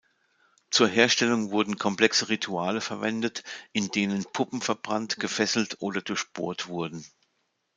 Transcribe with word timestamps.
Zur 0.71 0.87
Herstellung 0.87 1.51
wurden 1.51 1.77
komplexe 1.77 2.27
Rituale 2.29 2.81
verwendet, 2.81 3.43
in 3.71 3.89
denen 3.91 4.25
Puppen 4.25 4.59
verbrannt, 4.59 5.19
gefesselt 5.19 5.77
oder 5.79 6.01
durchbohrt 6.01 6.67
wurden. 6.67 7.05